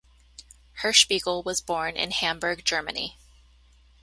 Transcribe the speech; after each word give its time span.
Hirschbiegel 0.81 1.45
was 1.45 1.61
born 1.61 1.95
in 1.95 2.09
Hamburg, 2.09 2.65
Germany. 2.65 3.19